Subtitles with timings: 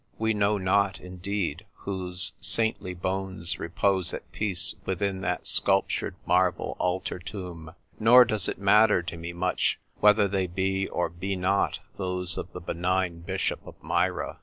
[0.17, 7.19] We know not, indeed, whose saintly bones repose at peace within that sculptured marble altar
[7.19, 12.35] tomb; nor does it matter to me much whether they be or be not those
[12.35, 14.39] of the benign bishop of Myra.